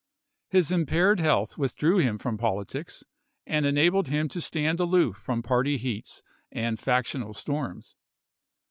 His 0.49 0.71
impaired 0.71 1.19
health 1.19 1.59
withdrew 1.59 1.99
him 1.99 2.17
from 2.17 2.35
politics 2.39 3.03
and 3.45 3.67
enabled 3.67 4.07
him 4.07 4.29
to 4.29 4.41
stand 4.41 4.79
aloof 4.79 5.15
from 5.15 5.43
party 5.43 5.77
heats 5.77 6.23
and 6.51 6.79
factional 6.79 7.35
storms. 7.35 7.95